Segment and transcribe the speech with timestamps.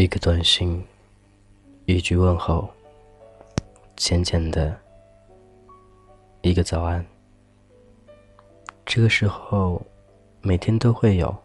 [0.00, 0.82] 一个短信，
[1.84, 2.66] 一句问候，
[3.98, 4.74] 浅浅的，
[6.40, 7.04] 一个早安。
[8.86, 9.82] 这个时候，
[10.40, 11.36] 每天都会有。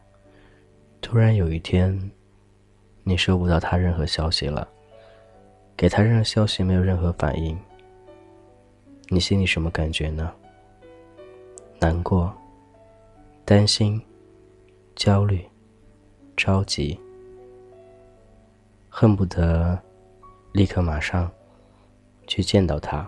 [1.02, 2.10] 突然有一天，
[3.04, 4.66] 你收不到他任何消息了，
[5.76, 7.60] 给他任何消息没有任何反应，
[9.10, 10.34] 你心里什么感觉呢？
[11.78, 12.34] 难过、
[13.44, 14.02] 担心、
[14.96, 15.46] 焦虑、
[16.38, 16.98] 着急。
[18.98, 19.78] 恨不得
[20.54, 21.30] 立刻马上
[22.28, 23.06] 去见到他。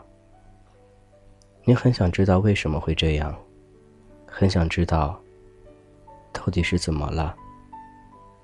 [1.63, 3.33] 你很想知道为什么会这样，
[4.25, 5.17] 很想知道
[6.33, 7.33] 到底是怎么了。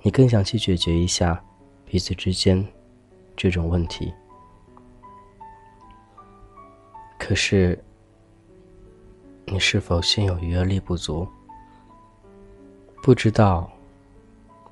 [0.04, 1.44] 你更想去解决一下
[1.84, 2.66] 彼此之间
[3.36, 4.14] 这种问题。
[7.20, 7.78] 可是，
[9.48, 11.28] 你是否心有余而力不足？
[13.02, 13.70] 不知道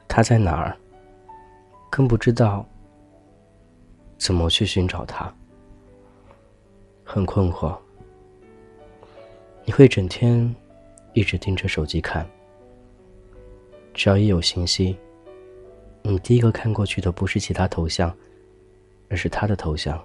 [0.08, 0.78] 他在哪儿？
[1.92, 2.66] 更不知道
[4.17, 5.31] 怎么去寻找他，
[7.03, 7.78] 很困惑。
[9.66, 10.56] 你会整天
[11.12, 12.25] 一直盯着手机看，
[13.94, 14.97] 只要一有信息，
[16.02, 18.16] 你第一个看过去的不是其他头像，
[19.09, 20.02] 而是他的头像。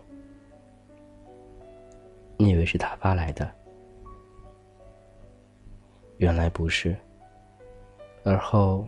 [2.37, 3.49] 你以为是他发来的，
[6.17, 6.97] 原来不是。
[8.25, 8.85] 而后。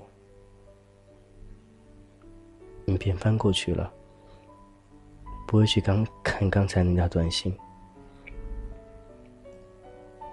[2.89, 3.92] 你便翻过去了，
[5.47, 7.55] 不会去刚看刚才那条短信。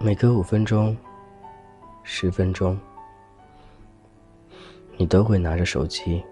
[0.00, 0.96] 每隔五分钟、
[2.02, 2.80] 十分钟，
[4.96, 6.24] 你都会拿着手机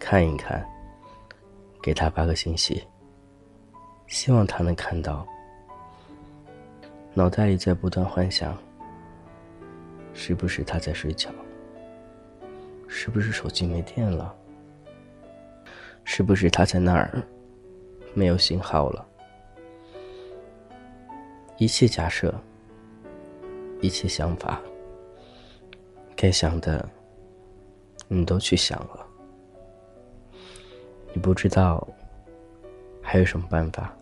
[0.00, 0.66] 看一看，
[1.82, 2.82] 给他发个信息，
[4.06, 5.26] 希望他能看到。
[7.12, 8.56] 脑袋里在不断幻想：
[10.14, 11.30] 是不是他在睡觉？
[12.86, 14.34] 是不是手机没电了？
[16.10, 17.22] 是不是他在那儿
[18.14, 19.06] 没有信号了？
[21.58, 22.34] 一切假设，
[23.82, 24.58] 一切想法，
[26.16, 26.88] 该想的
[28.08, 29.06] 你都去想了。
[31.12, 31.86] 你不知道
[33.02, 33.94] 还有什么办法，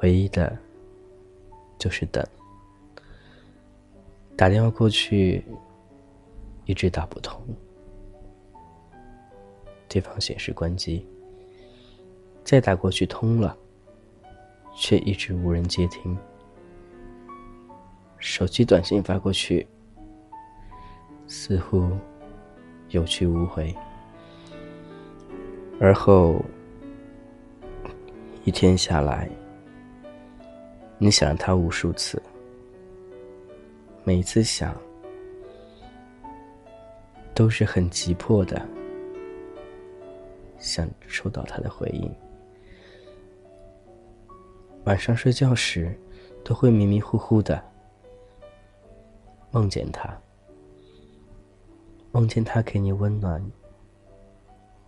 [0.00, 0.54] 唯一的
[1.78, 2.22] 就是等。
[4.36, 5.42] 打电话过去，
[6.66, 7.42] 一直打不通。
[9.88, 11.06] 对方显示关机，
[12.44, 13.56] 再打过去通了，
[14.76, 16.16] 却一直无人接听。
[18.18, 19.66] 手机短信发过去，
[21.26, 21.90] 似乎
[22.90, 23.74] 有去无回。
[25.80, 26.44] 而后
[28.44, 29.30] 一天下来，
[30.98, 32.20] 你想了他无数次，
[34.04, 34.74] 每次想
[37.34, 38.60] 都是很急迫的。
[40.58, 42.14] 想收到他的回应。
[44.84, 45.98] 晚上睡觉时，
[46.44, 47.62] 都会迷迷糊糊的
[49.50, 50.18] 梦见他，
[52.10, 53.44] 梦见他给你温暖，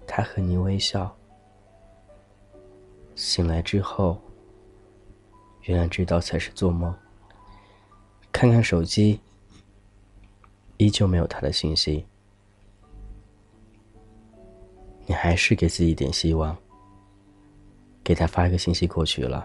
[0.06, 1.14] 他和你微笑。
[3.14, 4.19] 醒来之后，
[5.64, 6.94] 原来知道才是做梦。
[8.32, 9.20] 看看手机，
[10.78, 12.06] 依旧没有他的信息。
[15.10, 16.56] 你还是给自己一点希望，
[18.04, 19.44] 给他发一个信息过去了。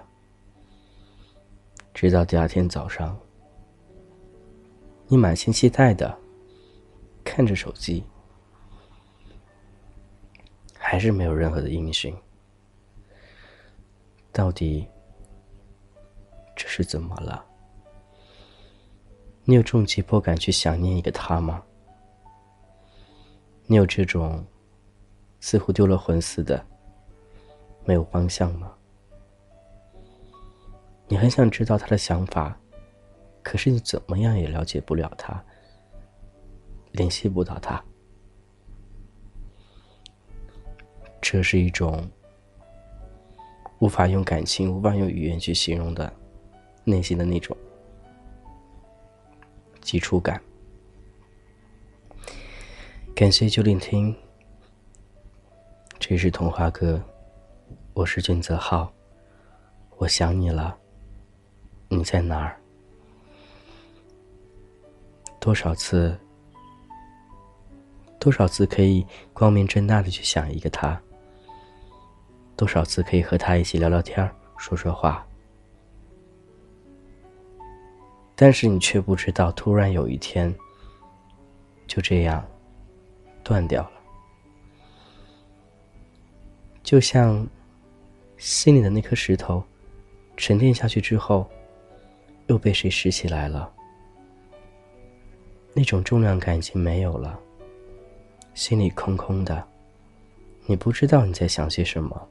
[1.91, 3.19] 直到第二天早上，
[5.07, 6.15] 你满心期待的
[7.23, 8.03] 看着手机，
[10.77, 12.15] 还是没有任何的音讯。
[14.31, 14.87] 到底
[16.55, 17.43] 这是怎么了？
[19.45, 21.63] 你有这种急迫感去想念一个他吗？
[23.65, 24.45] 你有这种？
[25.39, 26.65] 似乎丢了魂似的，
[27.85, 28.71] 没有方向吗？
[31.07, 32.59] 你很想知道他的想法，
[33.43, 35.43] 可是你怎么样也了解不了他，
[36.93, 37.83] 联系不到他。
[41.21, 42.09] 这是一种
[43.79, 46.11] 无法用感情、无法用语言去形容的
[46.83, 47.55] 内心的那种
[49.81, 50.41] 急触感。
[53.15, 54.15] 感谢就聆听。
[56.07, 57.01] 这是童话哥，
[57.95, 58.93] 我是俊泽浩，
[59.97, 60.77] 我想你了，
[61.89, 62.55] 你在哪儿？
[65.39, 66.15] 多少次？
[68.19, 69.03] 多少次可以
[69.33, 71.01] 光明正大的去想一个他？
[72.55, 75.25] 多少次可以和他一起聊聊天说说话？
[78.35, 80.55] 但是你却不知道，突然有一天，
[81.87, 82.47] 就这样
[83.43, 83.94] 断掉了。
[86.85, 87.45] 就像
[88.37, 89.61] 心里的那颗石头
[90.37, 91.49] 沉淀下去之后，
[92.45, 93.73] 又被谁拾起来了，
[95.73, 97.39] 那种重量感已经没有了，
[98.53, 99.67] 心里空空的，
[100.67, 102.29] 你不知道你在想些什么，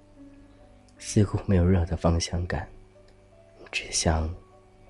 [0.98, 2.68] 似乎没有任何的方向感，
[3.72, 4.32] 只想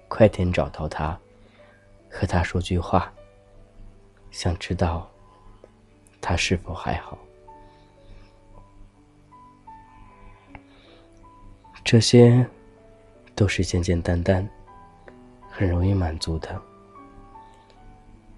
[0.09, 1.19] 快点找到他，
[2.11, 3.11] 和他说句话，
[4.31, 5.11] 想知道
[6.21, 7.17] 他是否还好。
[11.85, 12.45] 这些，
[13.35, 14.49] 都是简简单单、
[15.51, 16.61] 很容易满足的。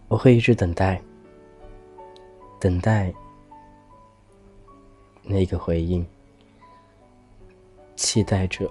[0.08, 1.00] 我会一直等待，
[2.60, 3.14] 等待
[5.22, 6.04] 那个回应，
[7.94, 8.68] 期待着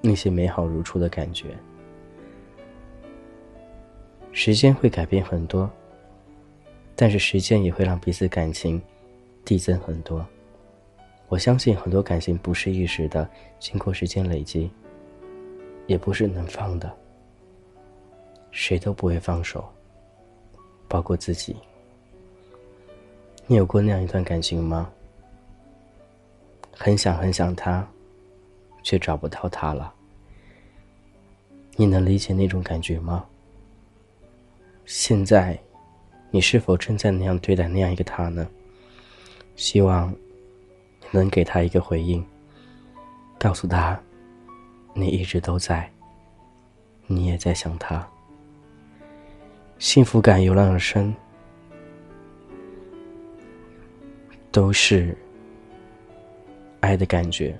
[0.00, 1.56] 那些美好如初的感觉。
[4.32, 5.68] 时间会改变很多，
[6.94, 8.80] 但是时间也会让彼此感情
[9.44, 10.24] 递增很多。
[11.28, 13.28] 我相信很多感情不是一时的，
[13.58, 14.70] 经过时间累积，
[15.86, 16.90] 也不是能放的。
[18.50, 19.68] 谁都不会放手，
[20.88, 21.54] 包括自己。
[23.46, 24.90] 你有过那样一段感情吗？
[26.72, 27.86] 很想很想他，
[28.82, 29.92] 却找不到他了。
[31.76, 33.26] 你能理解那种感觉吗？
[34.86, 35.58] 现在，
[36.30, 38.48] 你是否正在那样对待那样一个他呢？
[39.56, 40.14] 希望。
[41.10, 42.24] 能给他一个回应，
[43.38, 43.98] 告诉他，
[44.94, 45.90] 你一直都在，
[47.06, 48.06] 你也在想他。
[49.78, 51.14] 幸福感油然而生，
[54.50, 55.16] 都是
[56.80, 57.58] 爱的感觉。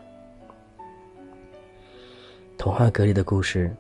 [2.59, 3.75] 童话阁里的故事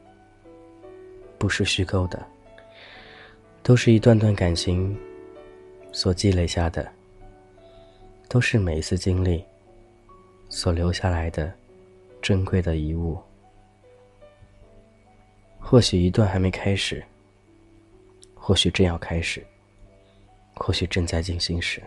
[1.36, 2.24] 不是虚构的，
[3.62, 4.96] 都是一段段感情
[5.90, 6.88] 所积累下的，
[8.28, 9.44] 都是每一次经历。
[10.48, 11.52] 所留下来的
[12.22, 13.20] 珍贵的遗物，
[15.58, 17.04] 或许一段还没开始，
[18.34, 19.46] 或许正要开始，
[20.54, 21.82] 或许正在进行时，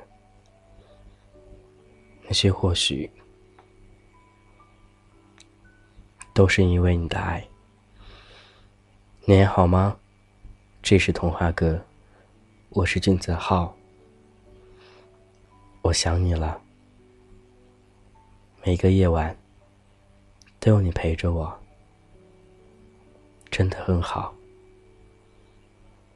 [2.28, 3.10] 那些或许
[6.34, 7.46] 都是因为你的爱。
[9.26, 9.98] 你还好吗？
[10.84, 11.84] 这是童话哥，
[12.70, 13.76] 我是俊泽浩，
[15.82, 16.61] 我想你了。
[18.64, 19.36] 每个夜晚，
[20.60, 21.52] 都有你陪着我，
[23.50, 24.32] 真的很好。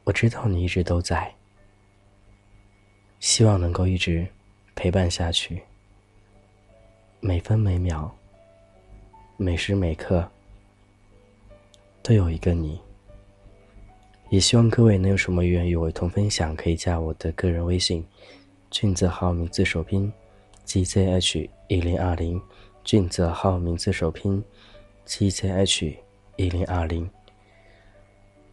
[0.04, 1.34] 我知道你一直都在，
[3.20, 4.28] 希望能够一直
[4.76, 5.64] 陪伴下去。
[7.20, 8.12] 每分每秒，
[9.38, 10.30] 每时每刻，
[12.04, 12.80] 都有一个你。
[14.30, 18.06] 也希望各位能有什么愿与我一同分享，可以加我的个人微信，
[18.70, 20.14] 俊子号名字首拼。
[20.66, 22.42] Gzh 一零二零，
[22.84, 24.44] 俊泽号名字首拼
[25.06, 25.96] ，gzh
[26.36, 27.10] 一零二零。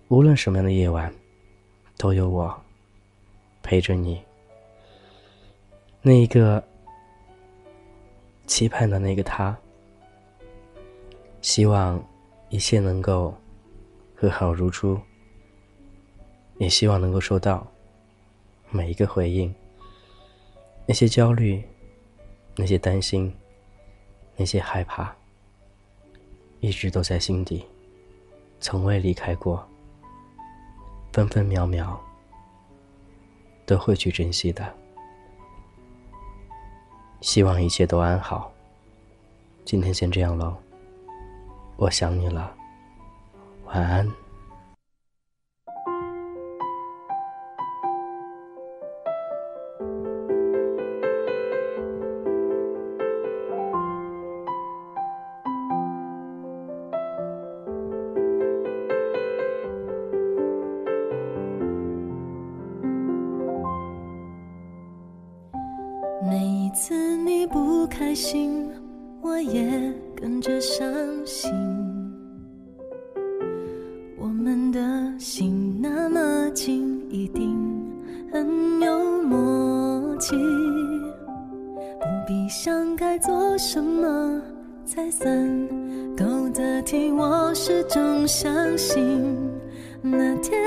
[0.08, 1.12] 无论什么样的夜晚，
[1.96, 2.54] 都有我
[3.62, 4.22] 陪着你。
[6.02, 6.62] 那一个
[8.46, 9.56] 期盼的那个他，
[11.40, 12.02] 希望
[12.50, 13.34] 一切能够
[14.14, 15.00] 和好如初，
[16.58, 17.66] 也希望能够收到
[18.70, 19.52] 每一个回应。
[20.86, 21.62] 那些焦虑。
[22.56, 23.34] 那些担心，
[24.36, 25.14] 那些害怕，
[26.60, 27.64] 一直都在心底，
[28.60, 29.66] 从未离开过。
[31.12, 32.00] 分分秒秒，
[33.66, 34.74] 都会去珍惜的。
[37.20, 38.50] 希望一切都安好。
[39.64, 40.56] 今天先这样喽，
[41.76, 42.56] 我想你了，
[43.66, 44.10] 晚安。
[68.12, 68.68] 开心，
[69.22, 70.86] 我也跟着伤
[71.24, 71.50] 心。
[74.18, 74.78] 我们的
[75.18, 77.56] 心那么近，一定
[78.30, 80.36] 很有默契。
[80.36, 84.42] 不必想该做什么
[84.84, 85.26] 才算
[86.14, 89.34] 够得体，我始终相信，
[90.02, 90.60] 那天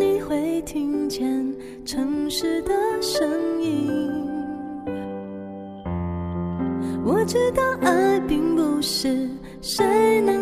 [0.00, 2.72] 你会听见城市的
[3.02, 3.28] 声
[3.62, 4.15] 音。
[7.26, 9.28] 知道爱并不是
[9.60, 10.35] 谁能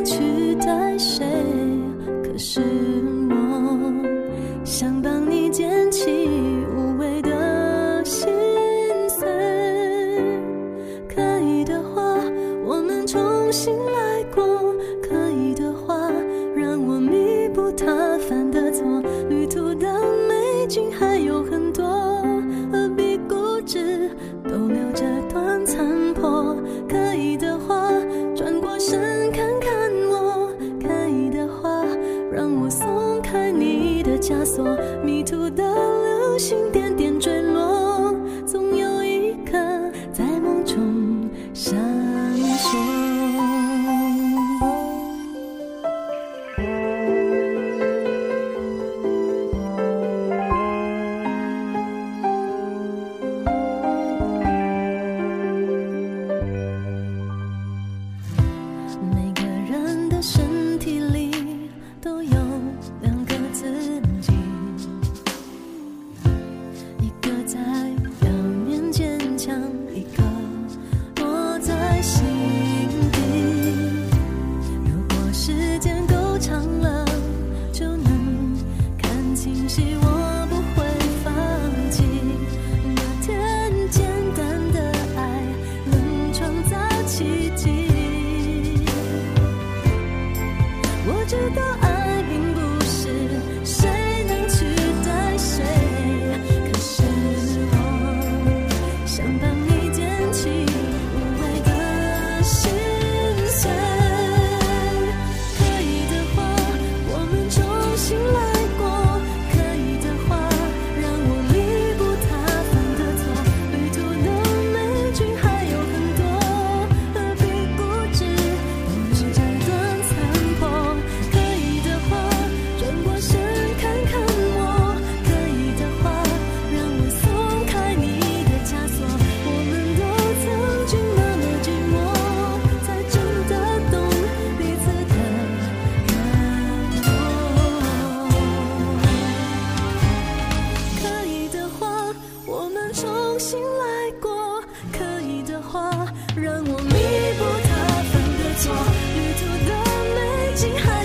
[150.64, 151.03] 心还